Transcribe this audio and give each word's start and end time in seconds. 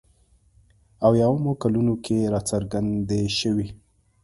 اویایمو 1.07 1.51
کلونو 1.61 1.93
کې 2.05 2.17
راڅرګندې 2.33 3.21
شوې. 3.39 3.67